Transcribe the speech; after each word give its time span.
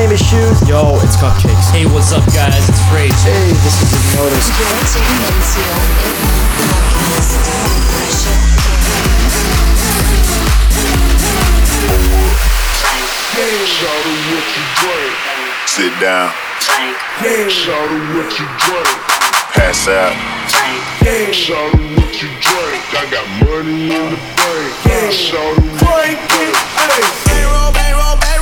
name 0.00 0.12
is 0.12 0.20
Shoes. 0.20 0.56
Yo, 0.66 0.96
it's 1.04 1.16
Cupcakes. 1.20 1.68
Hey, 1.76 1.84
what's 1.84 2.12
up, 2.12 2.24
guys? 2.32 2.64
It's 2.72 2.80
Rage. 2.88 3.12
Hey, 3.20 3.52
this 3.60 3.76
is 3.84 3.92
Ignotus. 3.92 4.48
Sit 15.66 15.92
down. 16.00 16.32
Shout 17.50 17.76
out 17.76 18.16
what 18.16 18.32
you 18.40 18.46
drink. 18.56 18.88
Pass 19.52 19.88
out. 19.88 20.16
Shout 21.34 21.74
what 21.76 22.22
you 22.22 22.28
drink. 22.40 22.82
I 22.96 23.04
got 23.12 23.26
money 23.44 23.92
in 23.92 24.08
the 24.08 24.20
bank. 24.40 25.12
Shout 25.12 25.36
out 25.36 25.60
what 25.84 26.08
you 26.08 26.16
drink. 26.16 26.56
Bankroll, 26.88 27.72
bankroll, 27.76 28.16
bankroll. 28.16 28.16
Bankroll, 28.16 28.39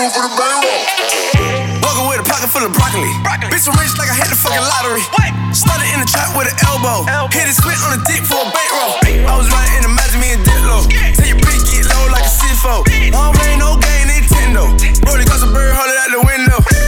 bet 0.00 0.12
she'll 0.12 0.24
do 0.24 0.24
it 0.24 0.24
for 0.24 0.24
the 0.24 0.32
bankroll. 0.32 1.84
Walking 1.84 2.06
with 2.08 2.20
a 2.20 2.26
pocket 2.26 2.48
full 2.48 2.64
of 2.64 2.72
broccoli. 2.72 3.12
Bitch, 3.52 3.68
so 3.68 3.72
rich 3.76 3.92
like 4.00 4.08
I 4.08 4.16
hit 4.16 4.32
the 4.32 4.38
fucking 4.38 4.64
lottery. 4.64 5.04
Started 5.52 5.88
in 5.92 6.00
the 6.00 6.08
trap 6.08 6.32
with 6.36 6.48
an 6.48 6.56
elbow. 6.64 7.04
Hit 7.28 7.48
it 7.48 7.56
squint 7.56 7.76
on 7.84 7.98
the 7.98 8.02
dick 8.08 8.24
for 8.24 8.40
a 8.40 8.48
bankroll. 8.48 8.96
I 9.28 9.34
was 9.36 9.50
riding 9.52 9.76
in 9.76 9.82
the 9.84 9.92
Imagine 9.92 10.20
me 10.20 10.28
and 10.32 10.42
Diplo. 10.46 10.86
Tell 10.88 11.28
your 11.28 11.40
bitch 11.42 11.62
get 11.68 11.84
low 11.92 12.08
like 12.08 12.24
a 12.24 12.32
CFO. 12.32 12.86
I 12.88 13.10
don't 13.10 13.34
play 13.36 13.56
no 13.58 13.76
game, 13.76 14.08
Nintendo. 14.08 14.72
Brody 15.04 15.24
cause 15.24 15.42
a 15.42 15.50
bird, 15.50 15.74
hold 15.74 15.90
it 15.90 15.98
out 15.98 16.10
the 16.14 16.22
window. 16.24 16.79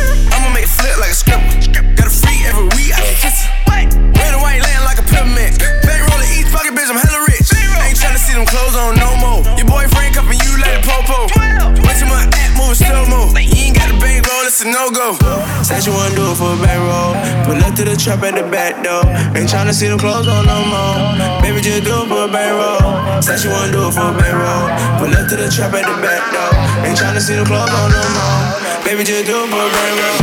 A 14.62 14.70
no 14.70 14.90
go. 14.90 15.14
Said 15.62 15.84
you 15.86 15.92
wanna 15.92 16.14
do 16.14 16.30
it 16.30 16.36
for 16.38 16.54
a 16.54 16.58
bankroll. 16.58 17.14
Pull 17.46 17.58
up 17.62 17.74
to 17.74 17.84
the 17.84 17.96
trap 17.96 18.22
at 18.22 18.34
the 18.34 18.46
back 18.46 18.82
door. 18.82 19.02
Ain't 19.34 19.50
tryna 19.50 19.74
see 19.74 19.88
them 19.88 19.98
clothes 19.98 20.28
on 20.28 20.46
no 20.46 20.58
more. 20.66 21.42
Baby, 21.42 21.60
just 21.60 21.84
do 21.84 21.94
it 22.02 22.08
for 22.08 22.26
a 22.26 22.30
bankroll. 22.30 23.22
Said 23.22 23.38
she 23.40 23.48
wanna 23.48 23.72
do 23.72 23.88
it 23.88 23.94
for 23.94 24.10
a 24.10 24.14
bankroll. 24.14 24.66
Pull 24.98 25.12
up 25.14 25.26
to 25.30 25.36
the 25.36 25.48
trap 25.50 25.74
at 25.74 25.86
the 25.86 25.96
back 26.02 26.22
door. 26.30 26.52
Ain't 26.86 26.98
tryna 26.98 27.20
see 27.20 27.34
them 27.34 27.46
clothes 27.46 27.70
on 27.70 27.90
no 27.90 28.02
more. 28.02 28.42
Baby, 28.86 29.02
just 29.02 29.26
do 29.26 29.34
it 29.34 29.48
for 29.50 29.62
a 29.62 29.70
bankroll. 29.72 30.18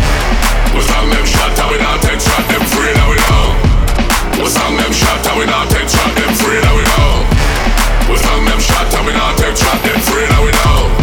What's 0.76 0.90
on 0.96 1.10
them 1.10 1.26
shot, 1.26 1.52
how 1.60 1.68
we 1.72 1.78
not 1.80 2.00
take 2.02 2.22
shot, 2.22 2.44
them 2.48 2.64
free 2.72 2.94
now 2.96 3.10
we 3.10 3.18
know. 3.28 3.48
What's 4.40 4.56
on 4.56 4.78
them 4.78 4.94
shot, 4.94 5.20
how 5.26 5.36
we 5.40 5.46
not 5.46 5.68
take 5.68 5.90
shot, 5.90 6.12
them 6.16 6.32
free 6.40 6.60
now 6.62 6.76
we 6.78 6.84
know. 6.86 7.12
What's 8.08 8.26
on 8.30 8.46
them 8.46 8.60
shot, 8.60 8.88
how 8.94 9.04
we 9.04 9.12
not 9.12 9.36
take 9.36 9.58
shot, 9.58 9.80
them 9.84 10.00
free 10.08 10.28
now 10.30 10.44
we 10.46 10.52
know. 10.54 10.99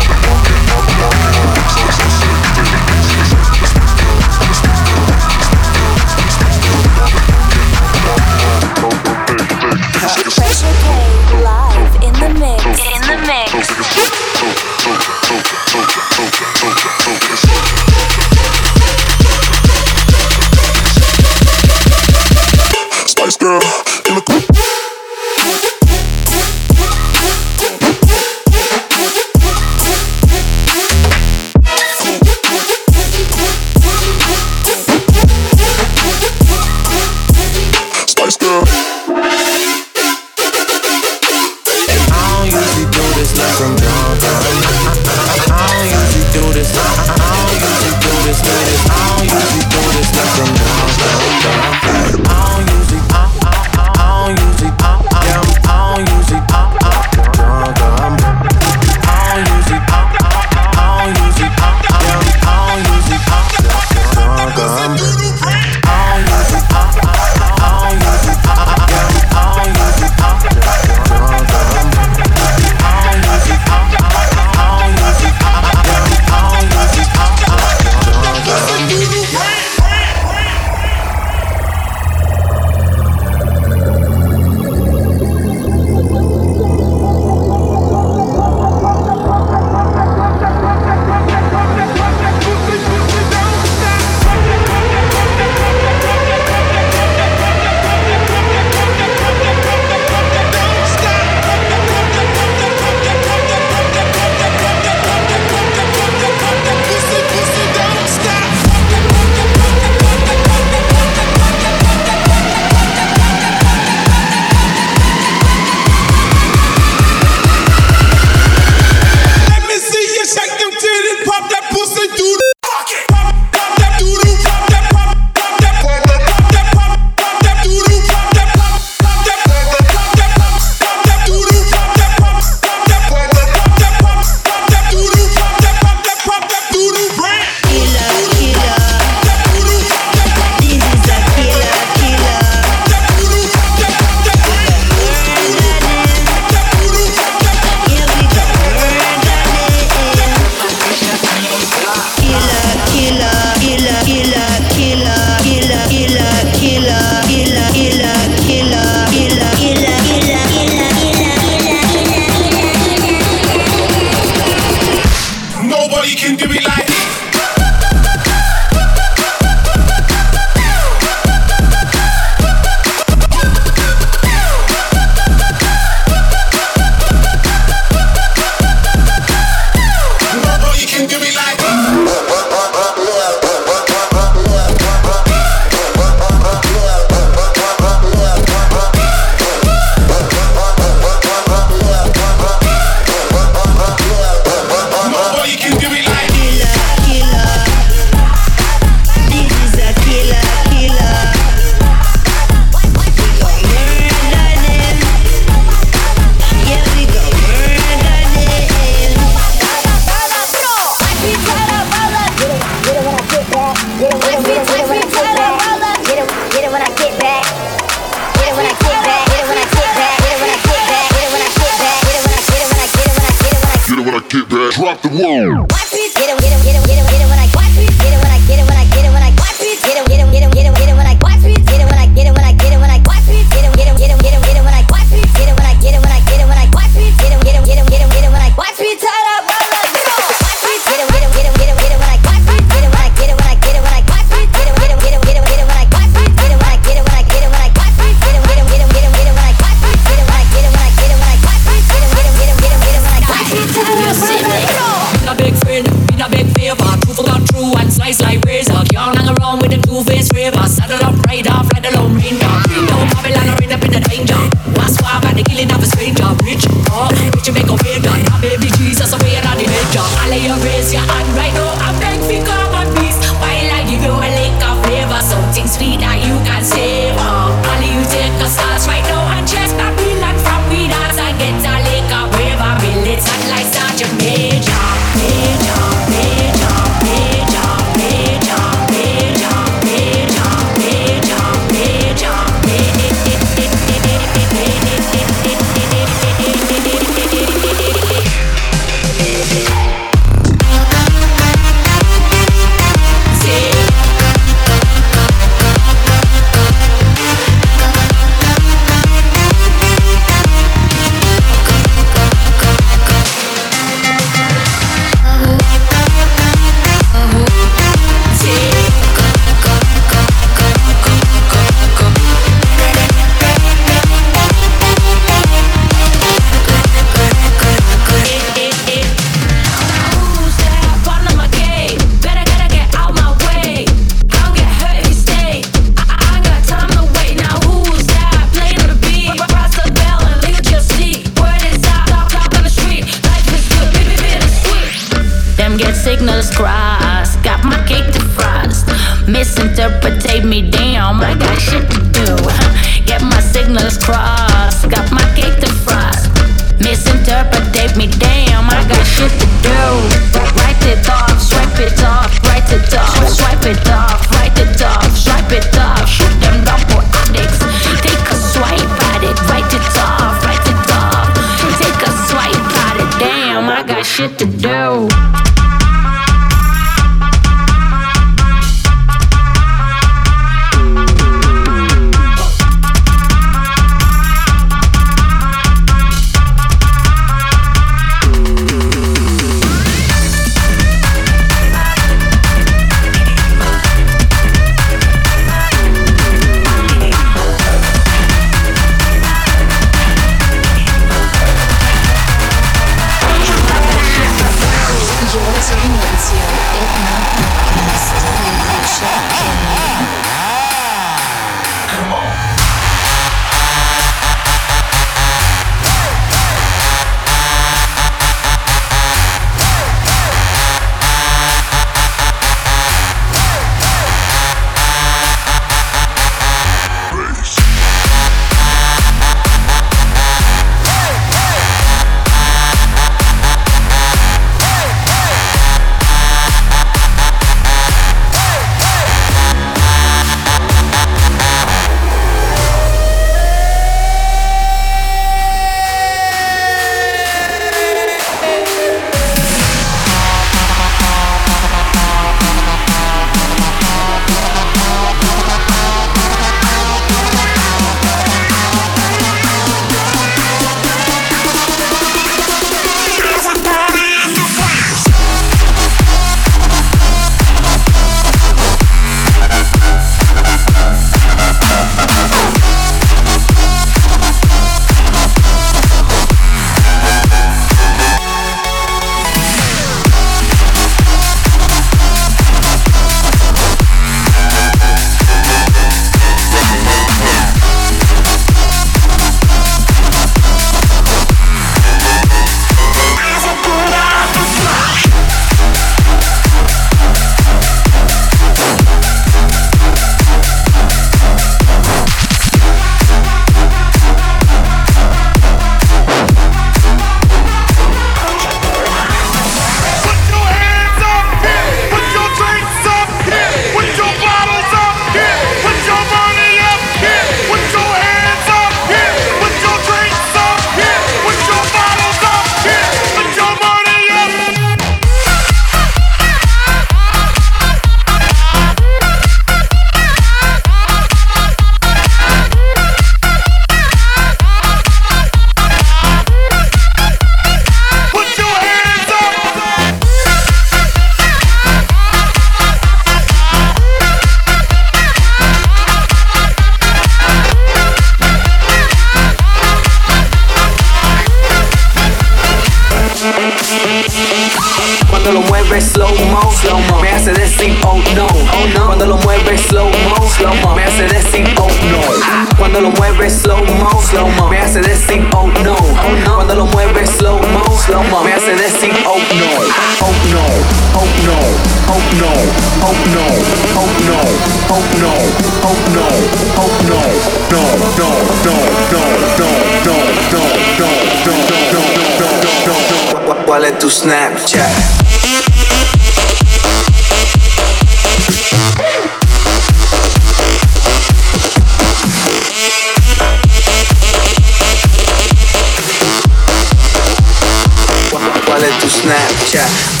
Yeah. 599.53 600.00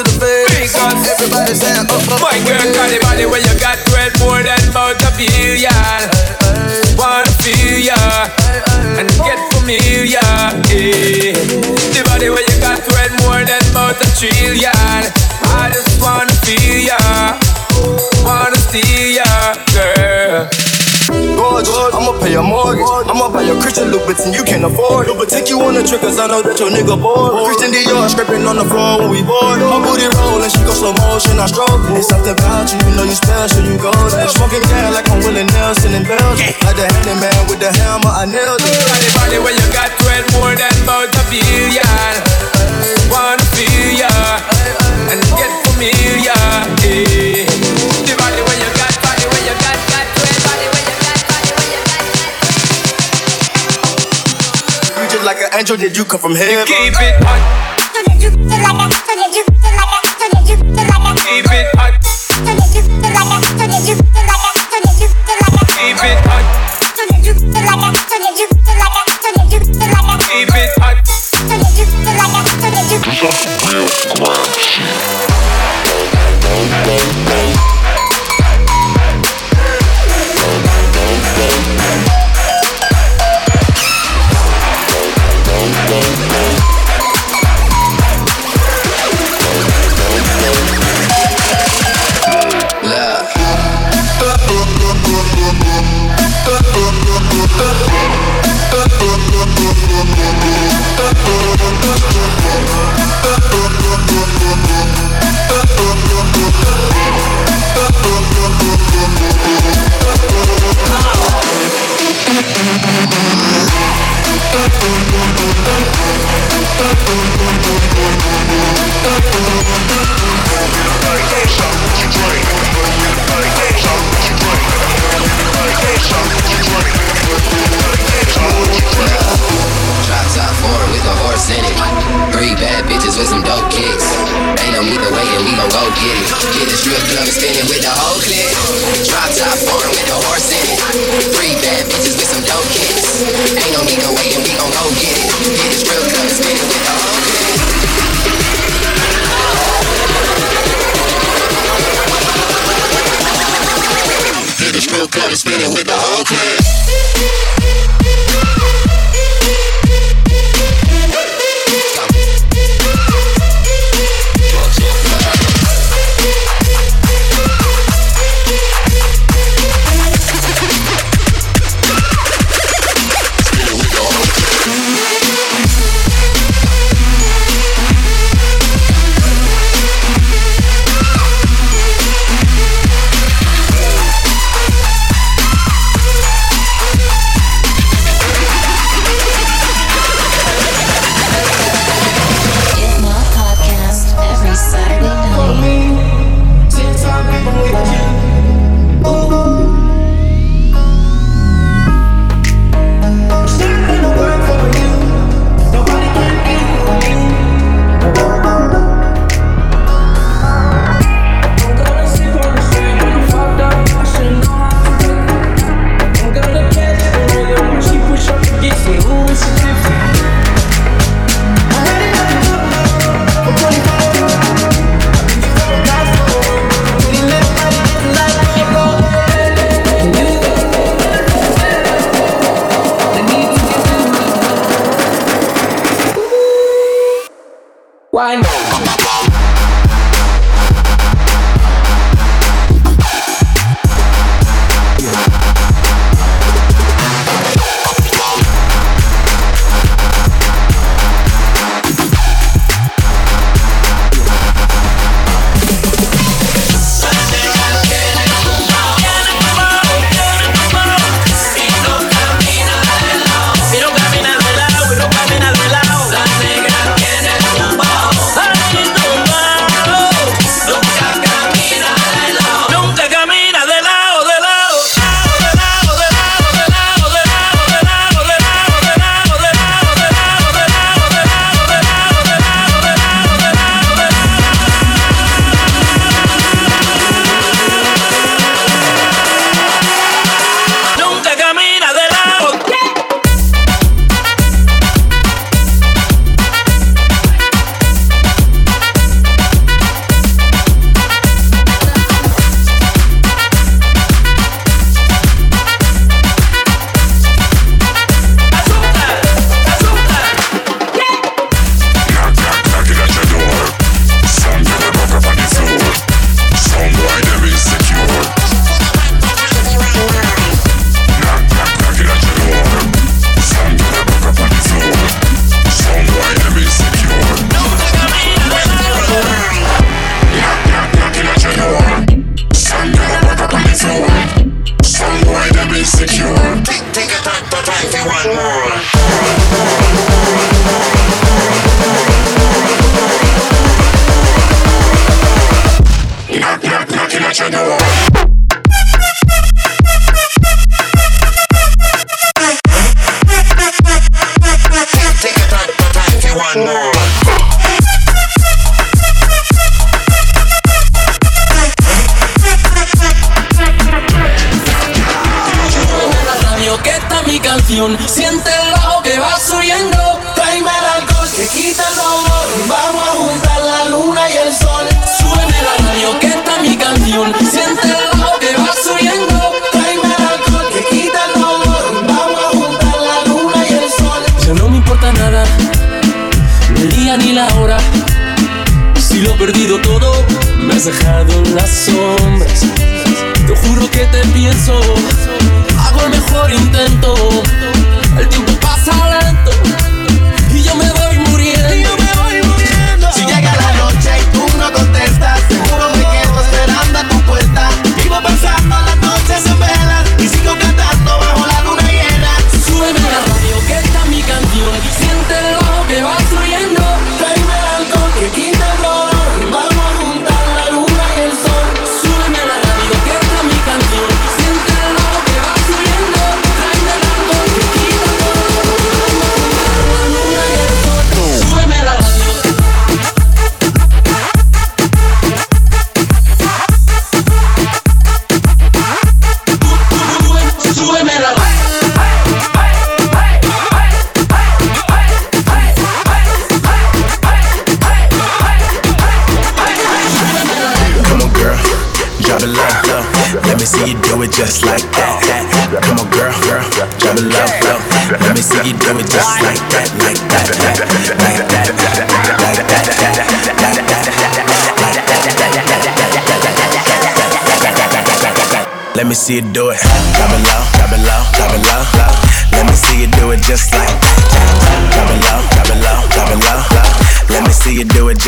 to 0.00 0.12
the 0.12 0.20
face. 0.20 0.72
Because 0.72 1.04
everybody 1.08 1.54
say, 1.54 1.72
oh, 1.76 1.84
up. 1.84 1.92
up 1.92 2.20
My 2.24 2.36
girl, 2.44 2.64
got 2.72 2.88
the 2.88 2.98
body 3.04 3.26
when 3.26 3.42
you 3.44 3.54
got 3.60 3.76
red 3.92 4.12
more 4.20 4.40
than 4.40 4.60
Montpelier. 4.72 5.68
Wanna 6.96 7.32
feel 7.44 7.78
ya 7.80 8.00
and 8.96 9.08
get 9.24 9.40
familiar. 9.52 10.20
Yeah. 10.68 11.36
The 11.92 12.02
body 12.08 12.28
when 12.30 12.44
you 12.48 12.56
got 12.60 12.80
red 12.96 13.12
more 13.24 13.44
than 13.44 13.64
Montpelier. 13.76 14.72
I 15.52 15.70
just 15.72 16.00
wanna 16.00 16.32
feel 16.44 16.80
ya, 16.88 17.00
wanna 18.24 18.56
see 18.56 19.16
ya, 19.16 19.54
girl 19.74 20.09
gorgeous. 21.50 21.74
I'ma 21.94 22.12
pay 22.22 22.32
your 22.32 22.46
mortgage. 22.46 22.86
I'ma 23.10 23.26
buy 23.28 23.42
your 23.42 23.58
Christian 23.58 23.90
Louboutin, 23.90 24.30
you 24.32 24.44
can't 24.46 24.64
afford 24.64 25.10
it. 25.10 25.16
But 25.18 25.28
take 25.28 25.50
you 25.50 25.58
on 25.66 25.76
a 25.76 25.82
trip, 25.82 26.00
cause 26.00 26.18
I 26.18 26.26
know 26.30 26.42
that 26.42 26.58
your 26.58 26.70
nigga 26.70 26.94
bored. 26.94 27.44
Christian 27.50 27.74
Dior 27.74 28.06
scraping 28.06 28.46
on 28.46 28.56
the 28.56 28.66
floor 28.66 29.02
when 29.02 29.10
we 29.10 29.22
bored. 29.26 29.58
My 29.58 29.82
booty 29.82 30.06
rolling, 30.06 30.50
she 30.50 30.62
go 30.62 30.72
slow 30.74 30.94
motion, 30.94 31.38
I 31.42 31.46
stroke. 31.50 31.82
It's 31.98 32.08
something 32.08 32.34
about 32.34 32.70
you, 32.70 32.78
you 32.86 32.92
know 32.94 33.06
you 33.06 33.16
special, 33.16 33.66
you 33.66 33.76
golden. 33.82 34.28
Smoking 34.30 34.62
gas 34.70 34.94
like 34.94 35.08
I'm 35.10 35.20
Willie 35.26 35.46
Nelson 35.50 35.92
in 35.94 36.06
Belgium. 36.06 36.54
Like 36.62 36.78
the 36.78 36.86
handyman 36.86 37.40
with 37.50 37.58
the 37.58 37.70
hammer, 37.74 38.12
I 38.14 38.24
nailed 38.30 38.62
it. 38.62 38.76
Body, 38.86 39.08
body, 39.18 39.38
when 39.42 39.54
you 39.58 39.66
got 39.74 39.90
12 39.98 40.38
more 40.38 40.54
than 40.54 40.74
about 40.86 41.10
a 41.10 41.22
billion. 41.28 42.14
Wanna 43.10 43.42
feel 43.58 44.06
ya, 44.06 44.12
and 45.10 45.20
get 45.34 45.50
familiar, 45.66 46.14
yeah. 46.22 47.49
like 55.24 55.38
an 55.38 55.58
angel, 55.58 55.76
did 55.76 55.96
you 55.96 56.04
come 56.04 56.20
from 56.20 56.34
heaven? 56.34 56.58
You 56.58 56.64
keep 56.64 56.94
it 56.94 57.22
hot. 57.24 57.40
Keep 61.30 61.46
it 61.46 61.76
hot. 61.76 62.00
Keep 65.76 65.96
it 66.02 66.20
hot. 66.26 66.44
Keep 70.30 70.48
it 70.54 70.70
hot. 70.78 70.96
Keep 73.00 73.24
it 73.24 74.20
hot. 74.20 74.49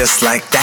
Just 0.02 0.20
like 0.20 0.42
that. 0.50 0.61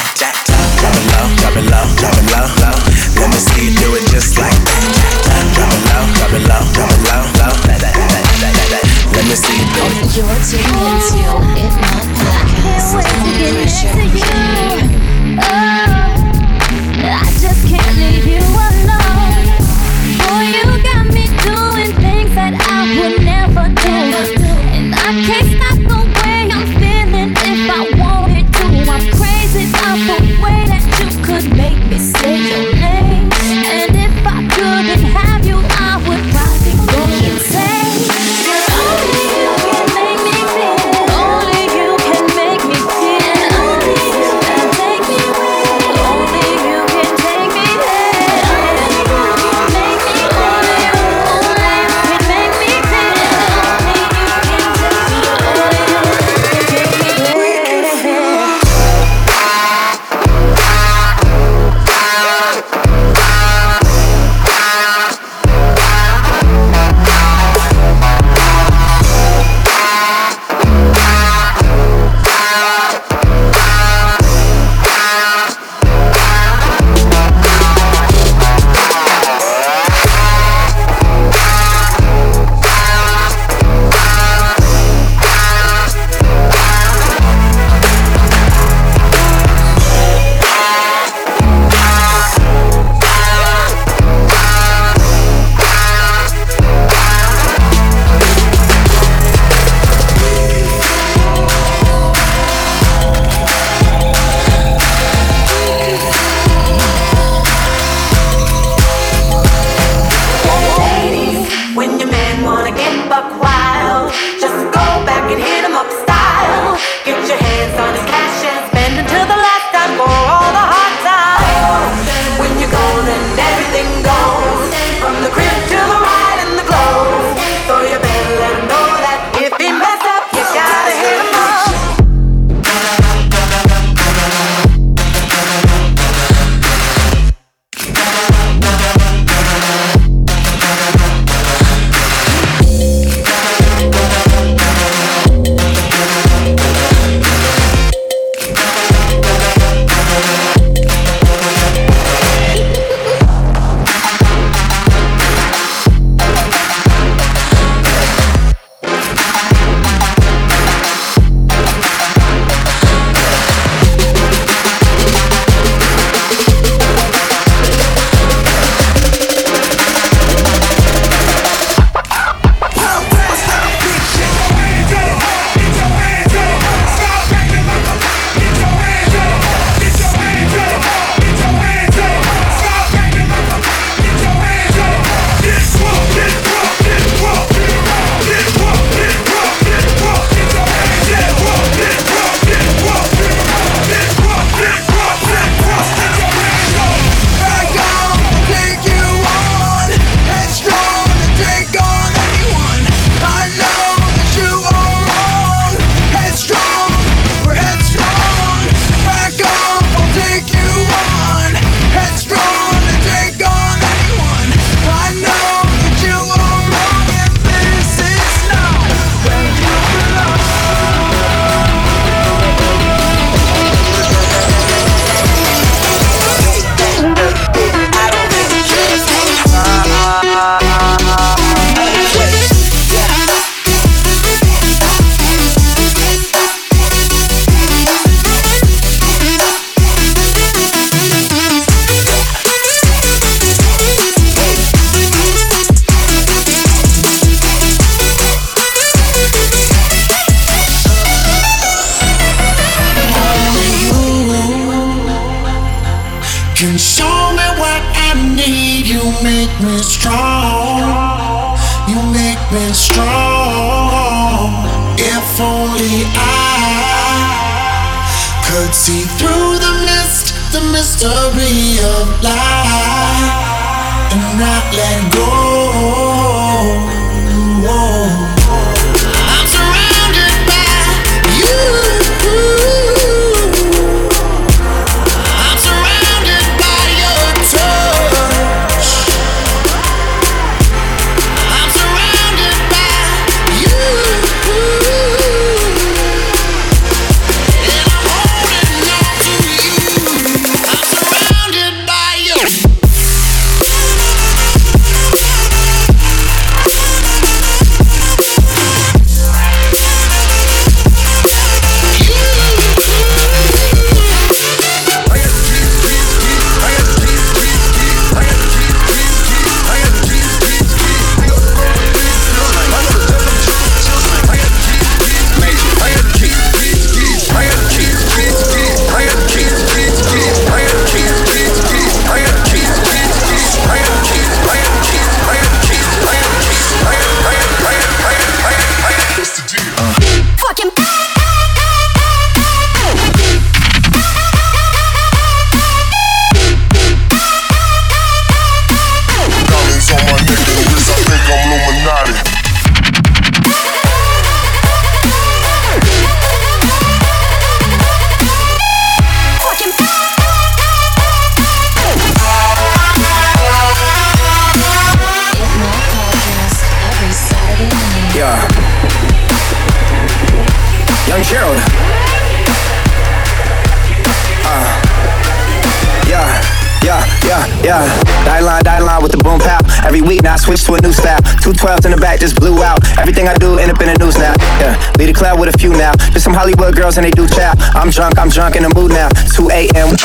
Week 380.19 380.25
now 380.25 380.33
I 380.33 380.37
switch 380.37 380.65
to 380.67 380.73
a 380.75 380.81
new 380.81 380.91
style. 380.91 381.21
Two 381.39 381.53
twelves 381.53 381.85
in 381.85 381.91
the 381.91 381.97
back 381.97 382.19
just 382.19 382.35
blew 382.35 382.59
out. 382.61 382.83
Everything 382.99 383.27
I 383.31 383.35
do 383.39 383.55
end 383.55 383.71
up 383.71 383.79
in 383.79 383.87
the 383.87 383.95
news 384.03 384.19
now. 384.19 384.35
Yeah, 384.59 384.75
lead 384.99 385.07
a 385.07 385.13
cloud 385.15 385.39
with 385.39 385.47
a 385.47 385.57
few 385.57 385.71
now. 385.71 385.95
Just 386.11 386.27
some 386.27 386.33
Hollywood 386.33 386.75
girls 386.75 386.97
and 386.97 387.05
they 387.07 387.11
do 387.11 387.23
chow. 387.23 387.55
I'm 387.71 387.89
drunk, 387.89 388.19
I'm 388.19 388.27
drunk 388.27 388.59
in 388.59 388.63
the 388.67 388.71
mood 388.75 388.91
now. 388.91 389.07
2 389.31 389.47
a.m. 389.47 389.95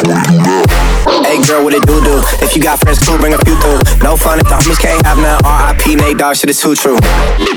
Hey 1.27 1.42
girl, 1.42 1.66
what 1.66 1.74
it 1.74 1.83
do 1.83 1.98
do? 2.07 2.22
If 2.38 2.55
you 2.55 2.62
got 2.62 2.79
friends 2.79 3.03
cool, 3.03 3.18
bring 3.18 3.35
a 3.35 3.42
few 3.42 3.59
through. 3.59 3.83
No 4.07 4.14
fun 4.14 4.38
if 4.38 4.46
the 4.46 4.55
homies 4.55 4.79
can't 4.79 5.03
have 5.03 5.18
none. 5.18 5.42
R.I.P. 5.42 5.98
Nate 5.98 6.18
Dogg, 6.18 6.38
shit 6.38 6.48
is 6.50 6.62
too 6.62 6.79
true. 6.79 6.96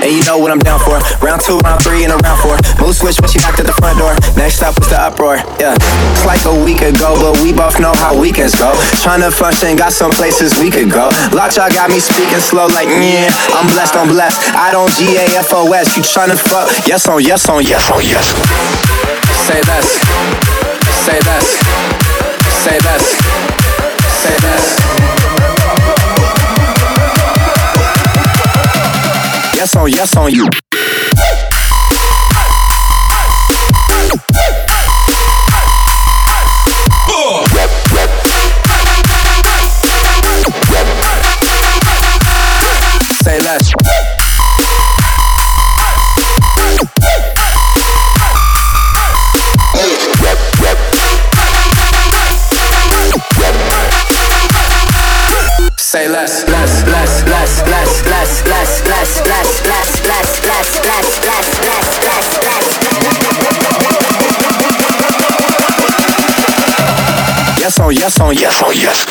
And 0.02 0.10
you 0.10 0.26
know 0.26 0.38
what 0.38 0.50
I'm 0.50 0.58
down 0.58 0.82
for. 0.82 0.98
Round 1.22 1.38
two, 1.38 1.62
round 1.62 1.78
three, 1.78 2.02
and 2.02 2.10
a 2.10 2.18
round 2.18 2.42
four. 2.42 2.58
Mood 2.82 2.98
switch 2.98 3.22
when 3.22 3.30
she 3.30 3.38
knocked 3.38 3.62
at 3.62 3.70
the 3.70 3.76
front 3.78 4.02
door. 4.02 4.18
Next 4.34 4.66
up 4.66 4.74
was 4.74 4.90
the 4.90 4.98
uproar. 4.98 5.38
Yeah, 5.62 5.78
it's 5.78 6.26
like 6.26 6.42
a 6.42 6.54
week 6.66 6.82
ago, 6.82 7.14
but 7.22 7.38
we 7.38 7.54
both 7.54 7.78
know 7.78 7.94
how 7.94 8.18
weekends 8.18 8.58
go. 8.58 8.74
Tryna 8.98 9.30
function, 9.30 9.78
got 9.78 9.94
some 9.94 10.10
places 10.10 10.58
we 10.58 10.74
could 10.74 10.90
go. 10.90 11.06
Lockjaw 11.30 11.70
got 11.70 11.94
me 11.94 12.02
speaking 12.02 12.42
slow, 12.48 12.66
like 12.72 12.88
yeah. 12.88 13.28
I'm 13.52 13.66
blessed, 13.68 13.94
I'm 13.96 14.08
blessed. 14.08 14.40
I 14.56 14.72
don't 14.72 14.90
G 14.96 15.16
A 15.16 15.24
F 15.38 15.52
O 15.52 15.70
S. 15.72 15.96
You 15.96 16.02
tryna 16.02 16.38
fuck? 16.38 16.68
Yes 16.88 17.06
on 17.08 17.22
yes 17.22 17.48
on 17.48 17.62
yes 17.62 17.90
on 17.90 18.00
yes. 18.00 18.32
Say 19.44 19.60
less. 19.68 19.88
Say 21.04 21.18
less. 21.28 21.46
Say 22.64 22.78
less. 22.88 23.04
Say 24.22 24.36
less. 24.40 24.66
Yes 29.54 29.76
on 29.76 29.90
yes 29.90 30.16
on 30.16 30.32
you. 30.32 30.48
Say 43.58 43.74
less, 56.06 56.46
less, 56.46 56.86
less, 56.86 57.18
less, 57.24 57.66
less, 57.66 58.06
less, 58.06 58.46
less, 58.46 58.46
less, 58.46 58.86
less, 58.86 59.26
less, 59.26 59.26
less, 59.26 59.58
less, 60.06 60.38
less, 60.86 61.18
less, 61.26 61.58
less, 61.66 61.98
less, 62.04 62.38
less. 62.44 62.78
Yes 67.58 67.80
on 67.80 67.92
yes 67.92 68.20
on 68.20 68.36
yes 68.36 68.62
on 68.62 68.76
yes. 68.76 69.04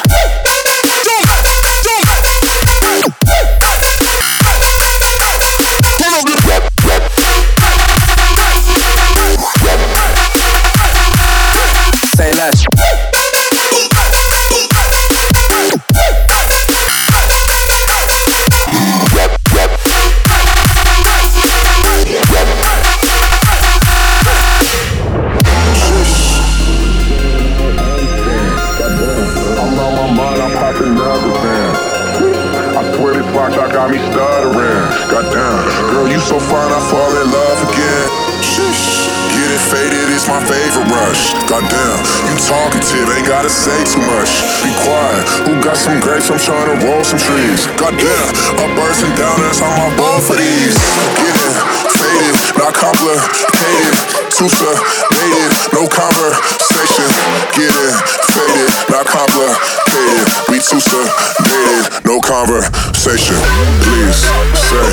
Gotta 43.48 43.64
say 43.64 43.80
too 43.88 44.04
much. 44.04 44.44
Be 44.60 44.72
quiet, 44.84 45.24
who 45.48 45.56
got 45.64 45.78
some 45.78 46.00
grapes? 46.02 46.30
I'm 46.30 46.40
trying 46.40 46.68
to 46.68 46.86
roll 46.86 47.04
some 47.04 47.20
trees. 47.20 47.64
Goddamn, 47.80 48.28
up 48.60 48.72
bursting 48.76 49.16
down, 49.16 49.40
that's 49.40 49.62
on 49.62 49.72
my 49.72 49.88
bowl 49.96 50.20
for 50.20 50.36
these. 50.36 50.76
Get 51.16 51.32
it 51.32 51.56
faded, 51.96 52.36
not 52.60 52.74
complicated. 52.76 53.96
Too 54.36 54.52
sedated, 54.52 55.52
no 55.72 55.88
conversation. 55.88 57.08
Get 57.56 57.72
it 57.72 57.96
faded, 58.36 58.70
not 58.92 59.08
complicated. 59.08 60.28
We 60.52 60.60
too 60.60 60.84
sedated, 60.84 62.04
no 62.04 62.20
conversation. 62.20 63.40
Please 63.80 64.28
say 64.60 64.92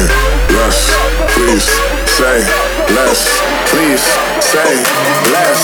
less. 0.54 0.78
Please 1.34 1.66
say 2.06 2.73
less. 2.92 3.40
Please 3.70 4.02
say 4.42 4.82
less. 5.32 5.60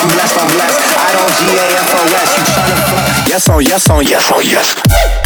I'm 0.00 0.08
blessed, 0.08 0.36
I'm 0.38 0.48
blessed. 0.56 0.80
I 0.98 1.12
don't 1.12 1.32
G 1.38 1.42
A 1.54 1.66
F 1.78 1.94
O 1.94 2.02
S. 2.18 2.30
You 2.36 2.44
tryna 2.44 2.76
fuck? 2.90 3.28
Yes 3.28 3.48
on 3.48 3.62
yes 3.62 3.90
on 3.90 4.04
yes 4.04 4.32
on 4.32 4.42
yes. 4.44 5.19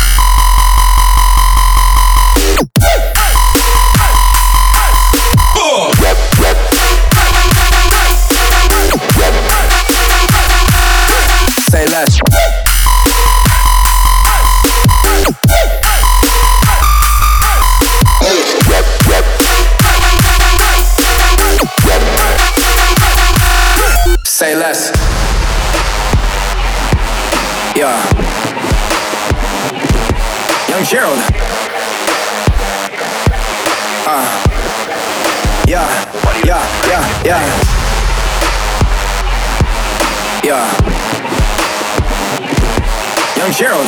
Gerald. 43.56 43.86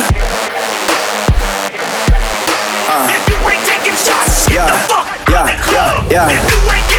Uh, 2.89 3.11
yeah, 4.49 4.65
yeah, 5.29 6.09
yeah, 6.09 6.29
yeah. 6.31 6.96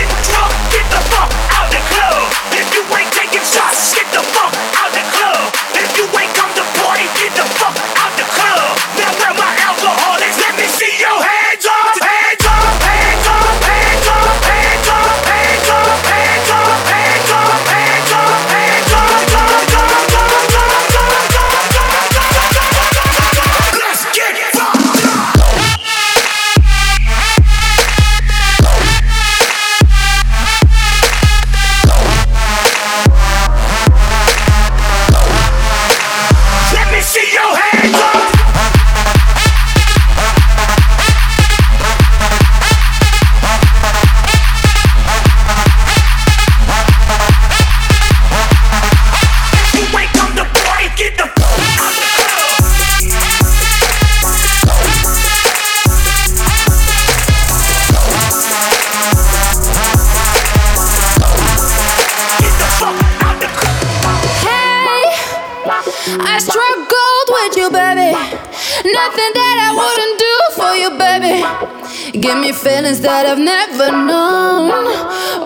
feelings 72.58 73.00
that 73.00 73.24
I've 73.24 73.38
never 73.38 73.86
known. 73.92 74.70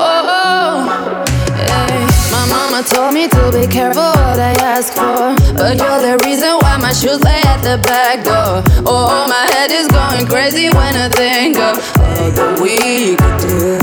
Oh, 0.00 0.32
oh, 0.32 1.24
hey. 1.52 2.08
my 2.32 2.44
mama 2.48 2.80
told 2.88 3.12
me 3.12 3.28
to 3.28 3.42
be 3.52 3.68
careful 3.68 4.00
what 4.00 4.40
I 4.40 4.56
ask 4.64 4.94
for, 4.96 5.36
but 5.52 5.76
you're 5.76 6.00
the 6.00 6.16
reason 6.24 6.56
why 6.64 6.78
my 6.80 6.92
shoes 6.92 7.20
lay 7.20 7.42
at 7.44 7.60
the 7.60 7.76
back 7.84 8.24
door. 8.24 8.64
Oh, 8.88 9.12
oh, 9.12 9.28
my 9.28 9.44
head 9.52 9.70
is 9.70 9.88
going 9.88 10.24
crazy 10.26 10.72
when 10.72 10.96
I 10.96 11.08
think 11.12 11.58
of 11.60 11.76
all 12.00 12.32
that 12.32 12.56
we 12.64 13.12
could 13.20 13.38
do. 13.44 13.76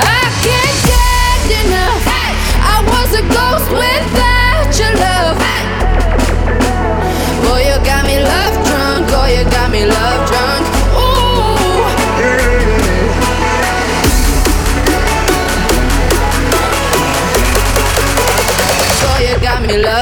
I 0.00 0.24
can't 0.40 0.78
get 0.88 1.68
enough. 1.68 2.02
Hey! 2.08 2.32
I 2.56 2.76
was 2.88 3.10
a 3.20 3.24
ghost 3.36 3.68
without 3.68 4.72
your 4.80 4.96
love. 4.96 5.51
me 19.72 19.78
love 19.78 20.01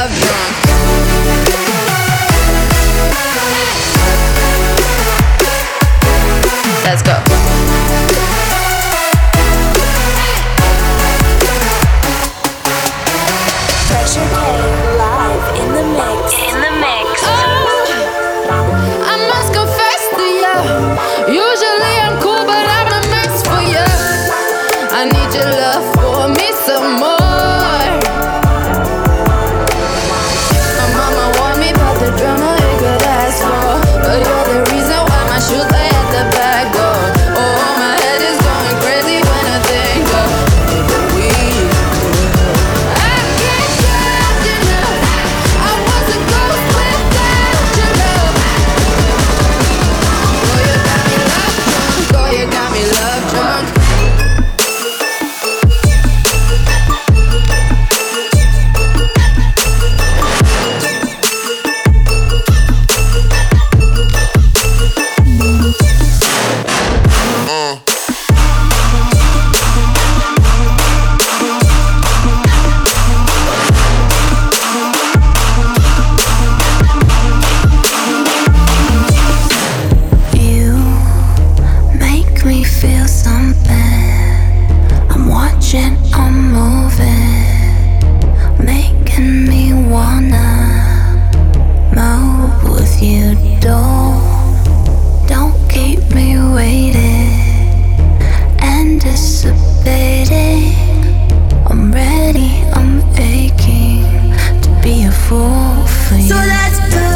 for 105.31 106.17
you. 106.17 106.29
So 106.29 106.35
let's 106.35 107.10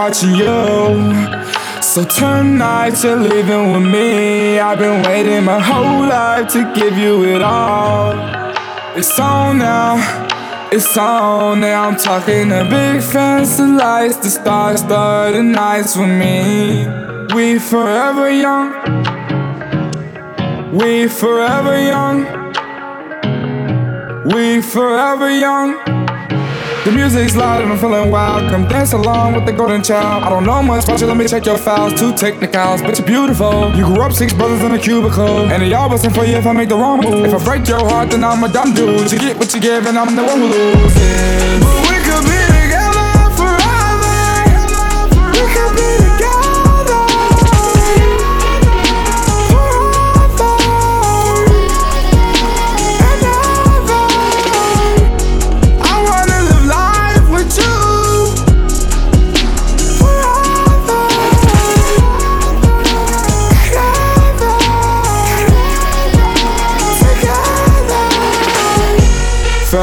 watching 0.00 0.34
you. 0.34 1.82
So 1.82 2.04
tonight 2.04 3.04
you're 3.04 3.16
leaving 3.16 3.72
with 3.72 3.86
me. 3.96 4.58
I've 4.58 4.78
been 4.78 5.02
waiting 5.02 5.44
my 5.44 5.60
whole 5.60 6.08
life 6.08 6.48
to 6.54 6.60
give 6.74 6.96
you 6.96 7.24
it 7.34 7.42
all. 7.42 8.14
It's 8.96 9.20
on 9.20 9.58
now, 9.58 9.98
it's 10.72 10.96
on 10.96 11.60
now. 11.60 11.88
I'm 11.88 11.96
talking 11.96 12.48
the 12.48 12.64
big 12.70 13.02
fancy 13.02 13.62
lights, 13.62 14.16
the 14.24 14.30
stars, 14.30 14.82
the 14.84 15.42
nights 15.42 15.94
with 15.98 16.14
me. 16.22 16.86
We 17.34 17.58
forever 17.58 18.30
young. 18.30 18.68
We 20.80 21.08
forever 21.08 21.76
young. 21.92 22.18
We 24.32 24.62
forever 24.62 25.28
young. 25.46 25.99
The 26.84 26.92
music's 26.92 27.36
loud 27.36 27.60
and 27.62 27.70
I'm 27.70 27.78
feeling 27.78 28.10
wild. 28.10 28.50
Come 28.50 28.66
dance 28.66 28.94
along 28.94 29.34
with 29.34 29.44
the 29.44 29.52
golden 29.52 29.82
child. 29.82 30.22
I 30.24 30.30
don't 30.30 30.46
know 30.46 30.62
much 30.62 30.84
about 30.84 30.98
you, 30.98 31.06
let 31.06 31.16
me 31.18 31.28
check 31.28 31.44
your 31.44 31.58
files. 31.58 31.92
Two 32.00 32.14
technicals, 32.14 32.80
but 32.80 32.96
you're 32.98 33.06
beautiful. 33.06 33.70
You 33.76 33.84
grew 33.84 34.00
up 34.00 34.12
six 34.12 34.32
brothers 34.32 34.62
in 34.62 34.72
a 34.72 34.78
cubicle. 34.78 35.50
And 35.52 35.62
they 35.62 35.74
all 35.74 35.90
wasn't 35.90 36.14
for 36.14 36.24
you 36.24 36.36
if 36.36 36.46
I 36.46 36.52
make 36.52 36.70
the 36.70 36.76
wrong 36.76 37.00
move. 37.02 37.26
If 37.26 37.34
I 37.34 37.44
break 37.44 37.68
your 37.68 37.86
heart, 37.86 38.12
then 38.12 38.24
I'm 38.24 38.42
a 38.42 38.48
dumb 38.48 38.72
dude. 38.72 39.12
You 39.12 39.18
get 39.18 39.36
what 39.36 39.52
you 39.52 39.60
give, 39.60 39.86
and 39.86 39.98
I'm 39.98 40.16
the 40.16 40.24
one 40.24 40.38
who 40.38 40.46
loses. 40.46 41.79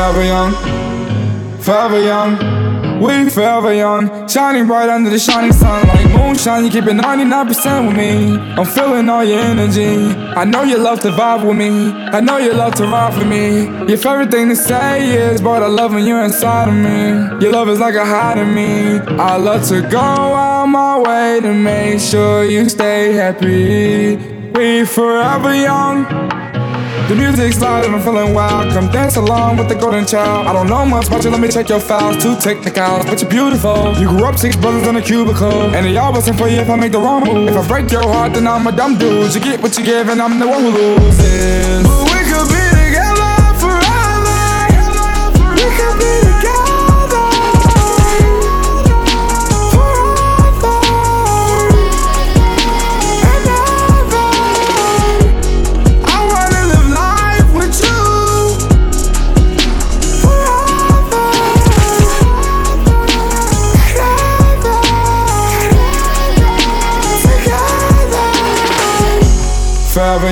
Forever 0.07 0.25
young, 0.25 0.53
forever 1.59 2.01
young, 2.01 3.01
we 3.03 3.29
forever 3.29 3.73
young. 3.73 4.25
Shining 4.25 4.65
bright 4.65 4.87
under 4.87 5.09
the 5.09 5.19
shining 5.19 5.51
sun 5.51 5.85
like 5.85 6.09
moonshine. 6.15 6.63
You 6.63 6.71
keep 6.71 6.85
it 6.85 6.95
99% 6.95 7.87
with 7.89 7.97
me. 7.97 8.37
I'm 8.55 8.65
feeling 8.65 9.09
all 9.09 9.25
your 9.25 9.37
energy. 9.37 9.97
I 10.33 10.45
know 10.45 10.63
you 10.63 10.77
love 10.77 11.01
to 11.01 11.09
vibe 11.09 11.45
with 11.45 11.57
me. 11.57 11.91
I 11.91 12.21
know 12.21 12.37
you 12.37 12.53
love 12.53 12.75
to 12.75 12.83
ride 12.83 13.15
for 13.15 13.25
me. 13.25 13.65
Your 13.89 13.97
favorite 13.97 14.31
thing 14.31 14.47
to 14.47 14.55
say 14.55 15.09
is, 15.13 15.41
but 15.41 15.61
I 15.61 15.67
love 15.67 15.93
when 15.93 16.05
you're 16.05 16.23
inside 16.23 16.69
of 16.69 16.75
me. 16.75 17.43
Your 17.43 17.51
love 17.51 17.67
is 17.67 17.79
like 17.81 17.95
a 17.95 18.05
high 18.05 18.35
to 18.35 18.45
me. 18.45 18.99
I 19.19 19.35
love 19.35 19.67
to 19.67 19.81
go 19.89 19.99
out 19.99 20.67
my 20.67 20.99
way 20.99 21.41
to 21.41 21.53
make 21.53 21.99
sure 21.99 22.45
you 22.45 22.69
stay 22.69 23.11
happy. 23.11 24.15
We 24.53 24.85
forever 24.85 25.53
young. 25.53 26.26
The 27.07 27.15
music's 27.15 27.61
loud 27.61 27.85
and 27.85 27.95
I'm 27.95 28.01
feeling 28.01 28.33
wild. 28.33 28.73
Come 28.73 28.91
dance 28.91 29.15
along 29.15 29.55
with 29.55 29.69
the 29.69 29.75
golden 29.75 30.05
child. 30.05 30.45
I 30.45 30.51
don't 30.51 30.67
know 30.67 30.85
much 30.85 31.07
about 31.07 31.23
you, 31.23 31.29
let 31.29 31.39
me 31.39 31.47
check 31.47 31.69
your 31.69 31.79
files. 31.79 32.21
Two 32.21 32.35
technicals, 32.35 33.05
but 33.05 33.21
you're 33.21 33.29
beautiful. 33.29 33.95
You 33.97 34.09
grew 34.09 34.25
up 34.25 34.37
six 34.37 34.57
brothers 34.57 34.85
in 34.85 34.97
a 34.97 35.01
cubicle. 35.01 35.73
And 35.73 35.85
they 35.85 35.95
all 35.95 36.11
wasn't 36.11 36.37
for 36.37 36.49
you 36.49 36.57
if 36.59 36.69
I 36.69 36.75
make 36.75 36.91
the 36.91 36.99
wrong 36.99 37.23
move. 37.23 37.47
If 37.47 37.55
I 37.55 37.65
break 37.65 37.89
your 37.93 38.03
heart, 38.03 38.33
then 38.33 38.45
I'm 38.45 38.67
a 38.67 38.73
dumb 38.73 38.97
dude. 38.97 39.33
You 39.33 39.39
get 39.39 39.61
what 39.61 39.77
you 39.77 39.85
give, 39.85 40.09
and 40.09 40.21
I'm 40.21 40.37
the 40.37 40.49
one 40.49 40.63
who 40.63 40.71
loses. 40.71 41.87
But 41.87 42.11
we 42.11 42.19
could 42.27 42.49
be 42.51 42.63
together 42.75 43.55
forever. 43.55 44.67
We 45.55 45.67
could 45.79 45.95
be 46.03 46.26
Forever 69.97 70.29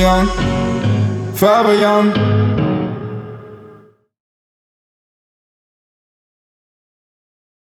young. 1.74 2.35